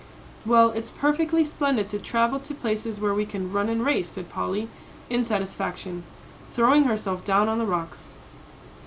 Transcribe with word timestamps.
"Well, 0.47 0.71
it's 0.71 0.89
perfectly 0.89 1.45
splendid 1.45 1.87
to 1.89 1.99
travel 1.99 2.39
to 2.39 2.55
places 2.55 2.99
where 2.99 3.13
we 3.13 3.23
can 3.23 3.53
run 3.53 3.69
and 3.69 3.85
race," 3.85 4.11
said 4.11 4.29
Polly, 4.29 4.67
in 5.11 5.23
satisfaction, 5.23 6.05
throwing 6.53 6.85
herself 6.85 7.23
down 7.23 7.47
on 7.47 7.59
the 7.59 7.67
rocks. 7.67 8.11